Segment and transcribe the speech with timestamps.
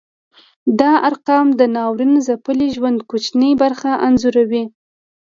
[0.79, 4.63] دا ارقام د ناورین ځپلي ژوند کوچنۍ برخه انځوروي.